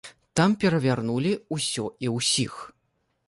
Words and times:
Там 0.39 0.53
перавярнулі 0.63 1.33
ўсё 1.55 1.85
і 2.07 2.11
ўсіх. 2.17 2.53